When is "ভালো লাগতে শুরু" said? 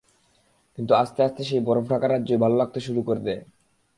2.37-3.01